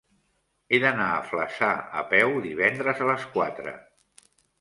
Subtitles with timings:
[0.69, 1.69] He d'anar a Flaçà
[2.01, 3.75] a peu divendres a les quatre.